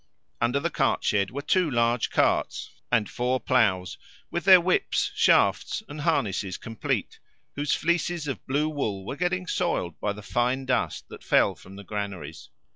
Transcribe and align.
Under 0.41 0.59
the 0.59 0.71
cart 0.71 1.03
shed 1.03 1.29
were 1.29 1.43
two 1.43 1.69
large 1.69 2.09
carts 2.09 2.71
and 2.91 3.07
four 3.07 3.39
ploughs, 3.39 3.99
with 4.31 4.45
their 4.45 4.59
whips, 4.59 5.11
shafts 5.13 5.83
and 5.87 6.01
harnesses 6.01 6.57
complete, 6.57 7.19
whose 7.55 7.75
fleeces 7.75 8.27
of 8.27 8.43
blue 8.47 8.67
wool 8.67 9.05
were 9.05 9.15
getting 9.15 9.45
soiled 9.45 9.99
by 9.99 10.13
the 10.13 10.23
fine 10.23 10.65
dust 10.65 11.07
that 11.09 11.23
fell 11.23 11.53
from 11.53 11.75
the 11.75 11.83
granaries. 11.83 12.49